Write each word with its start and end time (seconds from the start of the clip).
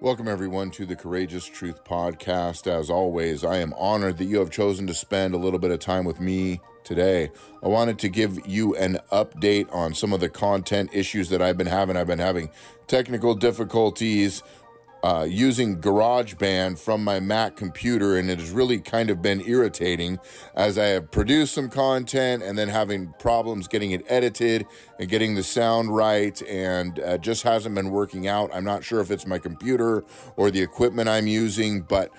Welcome, 0.00 0.26
everyone, 0.26 0.70
to 0.72 0.86
the 0.86 0.96
Courageous 0.96 1.46
Truth 1.46 1.84
Podcast. 1.84 2.66
As 2.66 2.90
always, 2.90 3.44
I 3.44 3.58
am 3.58 3.72
honored 3.74 4.18
that 4.18 4.24
you 4.24 4.38
have 4.38 4.50
chosen 4.50 4.88
to 4.88 4.92
spend 4.92 5.34
a 5.34 5.38
little 5.38 5.60
bit 5.60 5.70
of 5.70 5.78
time 5.78 6.04
with 6.04 6.20
me 6.20 6.60
today. 6.82 7.30
I 7.62 7.68
wanted 7.68 8.00
to 8.00 8.08
give 8.08 8.44
you 8.46 8.74
an 8.74 8.98
update 9.12 9.72
on 9.72 9.94
some 9.94 10.12
of 10.12 10.18
the 10.18 10.28
content 10.28 10.90
issues 10.92 11.28
that 11.28 11.40
I've 11.40 11.56
been 11.56 11.68
having. 11.68 11.96
I've 11.96 12.08
been 12.08 12.18
having 12.18 12.50
technical 12.88 13.34
difficulties 13.36 14.42
uh, 15.04 15.26
using 15.28 15.82
GarageBand 15.82 16.78
from 16.78 17.04
my 17.04 17.20
Mac 17.20 17.56
computer, 17.56 18.16
and 18.16 18.30
it 18.30 18.38
has 18.38 18.50
really 18.50 18.80
kind 18.80 19.10
of 19.10 19.20
been 19.20 19.42
irritating 19.46 20.18
as 20.54 20.78
I 20.78 20.86
have 20.86 21.10
produced 21.10 21.52
some 21.52 21.68
content 21.68 22.42
and 22.42 22.56
then 22.56 22.70
having 22.70 23.12
problems 23.18 23.68
getting 23.68 23.90
it 23.90 24.02
edited 24.08 24.64
and 24.98 25.06
getting 25.10 25.34
the 25.34 25.42
sound 25.42 25.94
right, 25.94 26.40
and 26.48 26.98
uh, 27.00 27.18
just 27.18 27.42
hasn't 27.42 27.74
been 27.74 27.90
working 27.90 28.28
out. 28.28 28.48
I'm 28.54 28.64
not 28.64 28.82
sure 28.82 29.00
if 29.00 29.10
it's 29.10 29.26
my 29.26 29.38
computer 29.38 30.04
or 30.36 30.50
the 30.50 30.62
equipment 30.62 31.10
I'm 31.10 31.26
using, 31.26 31.82
but 31.82 32.10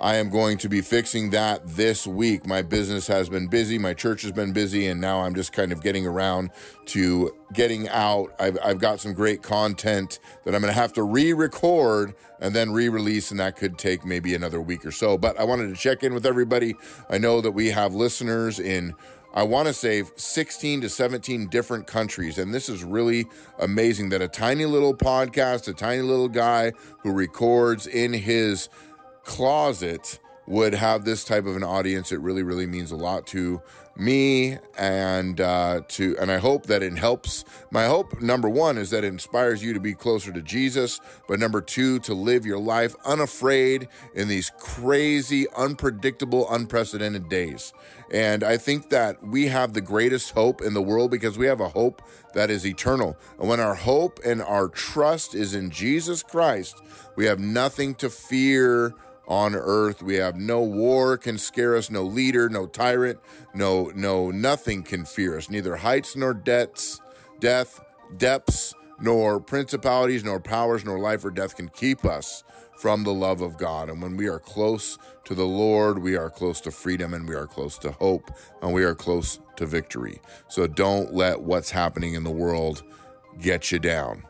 I 0.00 0.16
am 0.16 0.30
going 0.30 0.56
to 0.58 0.68
be 0.70 0.80
fixing 0.80 1.28
that 1.30 1.66
this 1.66 2.06
week. 2.06 2.46
My 2.46 2.62
business 2.62 3.06
has 3.08 3.28
been 3.28 3.48
busy, 3.48 3.76
my 3.76 3.92
church 3.92 4.22
has 4.22 4.32
been 4.32 4.50
busy, 4.50 4.86
and 4.86 4.98
now 4.98 5.20
I'm 5.20 5.34
just 5.34 5.52
kind 5.52 5.72
of 5.72 5.82
getting 5.82 6.06
around 6.06 6.52
to 6.86 7.36
getting 7.52 7.86
out. 7.90 8.32
I've, 8.40 8.56
I've 8.64 8.78
got 8.78 9.00
some 9.00 9.12
great 9.12 9.42
content 9.42 10.18
that 10.44 10.54
I'm 10.54 10.62
going 10.62 10.72
to 10.72 10.80
have 10.80 10.94
to 10.94 11.02
re 11.02 11.34
record 11.34 12.14
and 12.40 12.54
then 12.54 12.72
re 12.72 12.88
release, 12.88 13.30
and 13.30 13.40
that 13.40 13.56
could 13.56 13.76
take 13.76 14.06
maybe 14.06 14.34
another 14.34 14.62
week 14.62 14.86
or 14.86 14.90
so. 14.90 15.18
But 15.18 15.38
I 15.38 15.44
wanted 15.44 15.68
to 15.68 15.76
check 15.76 16.02
in 16.02 16.14
with 16.14 16.24
everybody. 16.24 16.76
I 17.10 17.18
know 17.18 17.42
that 17.42 17.52
we 17.52 17.68
have 17.68 17.94
listeners 17.94 18.58
in. 18.58 18.94
I 19.34 19.42
want 19.42 19.68
to 19.68 19.74
say 19.74 20.02
16 20.16 20.80
to 20.80 20.88
17 20.88 21.48
different 21.48 21.86
countries. 21.86 22.38
And 22.38 22.52
this 22.52 22.68
is 22.68 22.82
really 22.82 23.26
amazing 23.60 24.08
that 24.08 24.22
a 24.22 24.26
tiny 24.26 24.64
little 24.64 24.94
podcast, 24.94 25.68
a 25.68 25.72
tiny 25.72 26.02
little 26.02 26.28
guy 26.28 26.72
who 27.02 27.12
records 27.12 27.86
in 27.86 28.12
his 28.12 28.68
closet 29.24 30.18
would 30.46 30.74
have 30.74 31.04
this 31.04 31.22
type 31.22 31.46
of 31.46 31.56
an 31.56 31.62
audience. 31.62 32.10
It 32.10 32.20
really, 32.20 32.42
really 32.42 32.66
means 32.66 32.90
a 32.90 32.96
lot 32.96 33.26
to 33.28 33.62
me 33.96 34.58
and 34.78 35.40
uh, 35.40 35.82
to 35.86 36.16
and 36.18 36.30
I 36.30 36.38
hope 36.38 36.66
that 36.66 36.82
it 36.82 36.96
helps. 36.96 37.44
My 37.70 37.86
hope 37.86 38.20
number 38.20 38.48
one 38.48 38.78
is 38.78 38.90
that 38.90 39.04
it 39.04 39.08
inspires 39.08 39.62
you 39.62 39.74
to 39.74 39.80
be 39.80 39.94
closer 39.94 40.32
to 40.32 40.42
Jesus, 40.42 41.00
but 41.28 41.38
number 41.38 41.60
two 41.60 41.98
to 42.00 42.14
live 42.14 42.46
your 42.46 42.58
life 42.58 42.96
unafraid 43.04 43.88
in 44.14 44.26
these 44.26 44.50
crazy, 44.58 45.46
unpredictable, 45.56 46.50
unprecedented 46.50 47.28
days. 47.28 47.72
And 48.10 48.42
I 48.42 48.56
think 48.56 48.90
that 48.90 49.22
we 49.22 49.46
have 49.48 49.72
the 49.72 49.80
greatest 49.80 50.32
hope 50.32 50.62
in 50.62 50.74
the 50.74 50.82
world 50.82 51.10
because 51.10 51.38
we 51.38 51.46
have 51.46 51.60
a 51.60 51.68
hope 51.68 52.02
that 52.34 52.50
is 52.50 52.66
eternal. 52.66 53.16
And 53.38 53.48
when 53.48 53.60
our 53.60 53.74
hope 53.74 54.18
and 54.24 54.42
our 54.42 54.68
trust 54.68 55.34
is 55.34 55.54
in 55.54 55.70
Jesus 55.70 56.22
Christ, 56.22 56.82
we 57.16 57.26
have 57.26 57.38
nothing 57.38 57.94
to 57.96 58.10
fear 58.10 58.94
on 59.28 59.54
earth. 59.54 60.02
We 60.02 60.16
have 60.16 60.36
no 60.36 60.62
war 60.62 61.16
can 61.16 61.38
scare 61.38 61.76
us, 61.76 61.90
no 61.90 62.02
leader, 62.02 62.48
no 62.48 62.66
tyrant, 62.66 63.18
no 63.54 63.92
no 63.94 64.30
nothing 64.30 64.82
can 64.82 65.04
fear 65.04 65.36
us. 65.36 65.50
Neither 65.50 65.76
heights 65.76 66.16
nor 66.16 66.34
depths, 66.34 67.00
death, 67.38 67.80
depths, 68.16 68.74
nor 69.00 69.40
principalities, 69.40 70.24
nor 70.24 70.40
powers, 70.40 70.84
nor 70.84 70.98
life 70.98 71.24
or 71.24 71.30
death 71.30 71.56
can 71.56 71.68
keep 71.68 72.04
us 72.04 72.44
from 72.76 73.04
the 73.04 73.12
love 73.12 73.42
of 73.42 73.58
God. 73.58 73.90
And 73.90 74.00
when 74.00 74.16
we 74.16 74.28
are 74.28 74.38
close 74.38 74.96
to 75.24 75.34
the 75.34 75.46
Lord, 75.46 75.98
we 75.98 76.16
are 76.16 76.30
close 76.30 76.60
to 76.62 76.70
freedom 76.70 77.12
and 77.12 77.28
we 77.28 77.34
are 77.34 77.46
close 77.46 77.78
to 77.78 77.92
hope 77.92 78.30
and 78.62 78.72
we 78.72 78.84
are 78.84 78.94
close 78.94 79.38
to 79.56 79.66
victory. 79.66 80.20
So 80.48 80.66
don't 80.66 81.12
let 81.12 81.42
what's 81.42 81.70
happening 81.70 82.14
in 82.14 82.24
the 82.24 82.30
world 82.30 82.82
get 83.38 83.70
you 83.70 83.78
down. 83.78 84.24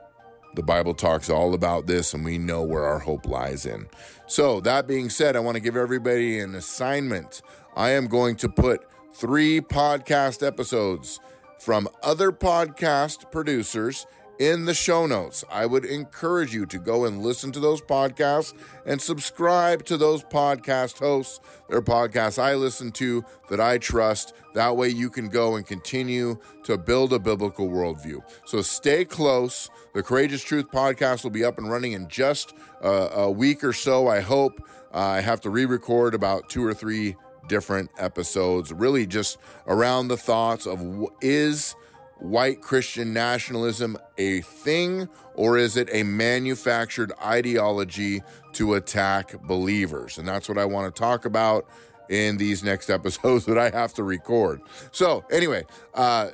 The 0.54 0.62
Bible 0.62 0.94
talks 0.94 1.30
all 1.30 1.54
about 1.54 1.86
this, 1.86 2.12
and 2.12 2.24
we 2.24 2.36
know 2.36 2.62
where 2.62 2.84
our 2.84 2.98
hope 2.98 3.26
lies 3.26 3.66
in. 3.66 3.86
So, 4.26 4.60
that 4.60 4.88
being 4.88 5.08
said, 5.08 5.36
I 5.36 5.40
want 5.40 5.54
to 5.54 5.60
give 5.60 5.76
everybody 5.76 6.40
an 6.40 6.55
assignment. 6.56 7.42
I 7.77 7.90
am 7.90 8.08
going 8.08 8.36
to 8.36 8.48
put 8.48 8.84
three 9.14 9.60
podcast 9.60 10.44
episodes 10.44 11.20
from 11.60 11.89
other 12.02 12.33
podcast 12.33 13.30
producers 13.30 14.06
in 14.40 14.64
the 14.64 14.73
show 14.73 15.05
notes. 15.05 15.45
I 15.51 15.67
would 15.67 15.84
encourage 15.84 16.55
you 16.55 16.64
to 16.67 16.78
go 16.78 17.05
and 17.05 17.23
listen 17.23 17.52
to 17.52 17.61
those 17.61 17.83
podcasts 17.83 18.55
and 18.86 19.01
subscribe 19.01 19.84
to 19.84 19.98
those 19.98 20.24
podcast 20.24 20.98
hosts. 20.98 21.40
They're 21.68 21.83
podcasts 21.83 22.42
I 22.42 22.55
listen 22.55 22.90
to 22.92 23.23
that 23.51 23.61
I 23.61 23.77
trust. 23.77 24.33
That 24.55 24.78
way 24.78 24.89
you 24.89 25.11
can 25.11 25.28
go 25.28 25.56
and 25.56 25.67
continue 25.67 26.39
to 26.64 26.78
build 26.78 27.12
a 27.12 27.18
biblical 27.18 27.68
worldview. 27.68 28.23
So 28.46 28.62
stay 28.62 29.05
close. 29.05 29.68
The 29.92 30.02
Courageous 30.02 30.42
Truth 30.42 30.70
podcast 30.70 31.22
will 31.22 31.30
be 31.30 31.45
up 31.45 31.58
and 31.58 31.70
running 31.70 31.92
in 31.92 32.08
just 32.08 32.55
a 32.80 33.30
week 33.30 33.62
or 33.62 33.74
so, 33.74 34.08
I 34.08 34.20
hope. 34.20 34.58
Uh, 34.92 34.98
I 34.98 35.20
have 35.20 35.42
to 35.42 35.51
re 35.51 35.67
record 35.67 36.14
about 36.14 36.48
two 36.48 36.64
or 36.64 36.72
three 36.72 37.14
different 37.46 37.90
episodes, 37.98 38.72
really 38.72 39.07
just 39.07 39.36
around 39.67 40.08
the 40.08 40.17
thoughts 40.17 40.67
of 40.67 40.80
is 41.20 41.77
white 42.20 42.61
Christian 42.61 43.13
nationalism 43.13 43.97
a 44.19 44.41
thing 44.42 45.08
or 45.35 45.58
is 45.58 45.77
it 45.77 45.89
a 45.92 46.03
manufactured 46.03 47.13
ideology 47.25 48.23
to 48.53 48.75
attack 48.75 49.41
believers? 49.42 50.19
And 50.19 50.29
that's 50.29 50.48
what 50.48 50.58
I 50.58 50.64
want 50.64 50.95
to 50.95 50.98
talk 50.98 51.25
about 51.25 51.67
in 52.08 52.36
these 52.36 52.63
next 52.63 52.91
episodes 52.91 53.47
that 53.47 53.58
I 53.58 53.70
have 53.70 53.95
to 53.95 54.03
record. 54.03 54.61
So, 54.92 55.25
anyway, 55.31 55.64
uh, 55.95 56.29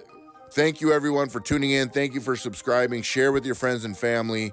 thank 0.53 0.81
you 0.81 0.93
everyone 0.93 1.29
for 1.29 1.41
tuning 1.41 1.71
in. 1.71 1.89
Thank 1.89 2.15
you 2.15 2.21
for 2.21 2.35
subscribing. 2.37 3.03
Share 3.03 3.31
with 3.31 3.47
your 3.47 3.55
friends 3.55 3.85
and 3.85 3.97
family. 3.97 4.53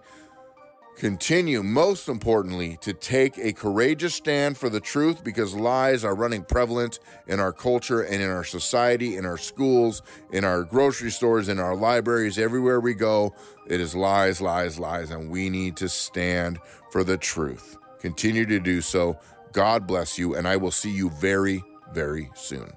Continue, 0.96 1.64
most 1.64 2.08
importantly, 2.08 2.78
to 2.81 2.94
take 2.94 3.38
a 3.38 3.52
courageous 3.52 4.14
stand 4.14 4.58
for 4.58 4.70
the 4.70 4.80
truth 4.80 5.24
because 5.24 5.56
lies 5.56 6.06
are 6.06 6.16
running 6.16 6.44
prevalent 6.44 7.00
in 7.28 7.40
our 7.40 7.52
culture 7.52 8.02
and 8.02 8.22
in 8.22 8.30
our 8.30 8.44
society, 8.44 9.18
in 9.18 9.26
our 9.26 9.38
schools, 9.38 10.03
in 10.32 10.46
our 10.46 10.64
grocery 10.64 11.09
stores, 11.09 11.50
in 11.50 11.59
our 11.59 11.76
libraries, 11.76 12.38
everywhere 12.38 12.80
we 12.80 12.94
go. 12.94 13.34
It 13.68 13.82
is 13.82 13.96
lies, 13.96 14.40
lies, 14.40 14.78
lies, 14.80 15.09
and 15.09 15.30
we 15.32 15.50
need 15.50 15.76
to 15.78 15.90
stand 15.90 16.59
for 16.92 17.03
the 17.03 17.18
truth. 17.18 17.78
Continue 18.00 18.46
to 18.46 18.59
do 18.59 18.80
so. 18.80 19.18
God 19.52 19.88
bless 19.88 20.20
you, 20.20 20.36
and 20.36 20.48
I 20.48 20.58
will 20.58 20.72
see 20.72 20.92
you 20.92 21.09
very, 21.09 21.64
very 21.92 22.30
soon. 22.36 22.72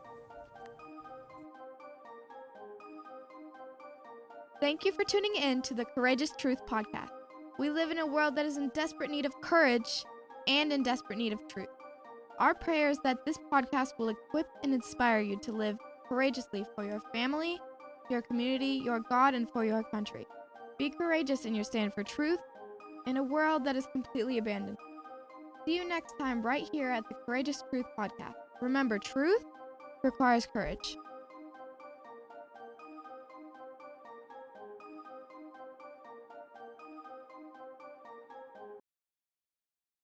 Thank 4.58 4.84
you 4.86 4.92
for 4.92 5.04
tuning 5.04 5.36
in 5.36 5.60
to 5.62 5.74
the 5.74 5.84
Courageous 5.84 6.30
Truth 6.38 6.66
Podcast. 6.66 7.15
We 7.58 7.70
live 7.70 7.90
in 7.90 7.98
a 7.98 8.06
world 8.06 8.36
that 8.36 8.46
is 8.46 8.58
in 8.58 8.68
desperate 8.74 9.10
need 9.10 9.24
of 9.24 9.40
courage 9.40 10.04
and 10.46 10.72
in 10.72 10.82
desperate 10.82 11.18
need 11.18 11.32
of 11.32 11.48
truth. 11.48 11.68
Our 12.38 12.54
prayer 12.54 12.90
is 12.90 12.98
that 13.02 13.24
this 13.24 13.38
podcast 13.50 13.98
will 13.98 14.10
equip 14.10 14.46
and 14.62 14.74
inspire 14.74 15.20
you 15.20 15.38
to 15.40 15.52
live 15.52 15.78
courageously 16.06 16.66
for 16.74 16.84
your 16.84 17.00
family, 17.12 17.58
your 18.10 18.20
community, 18.20 18.82
your 18.84 19.00
God, 19.00 19.34
and 19.34 19.48
for 19.48 19.64
your 19.64 19.82
country. 19.84 20.26
Be 20.78 20.90
courageous 20.90 21.46
in 21.46 21.54
your 21.54 21.64
stand 21.64 21.94
for 21.94 22.02
truth 22.02 22.40
in 23.06 23.16
a 23.16 23.22
world 23.22 23.64
that 23.64 23.76
is 23.76 23.86
completely 23.92 24.36
abandoned. 24.36 24.76
See 25.64 25.76
you 25.76 25.88
next 25.88 26.18
time 26.18 26.42
right 26.42 26.68
here 26.70 26.90
at 26.90 27.08
the 27.08 27.14
Courageous 27.14 27.62
Truth 27.70 27.86
Podcast. 27.98 28.34
Remember, 28.60 28.98
truth 28.98 29.44
requires 30.04 30.46
courage. 30.46 30.96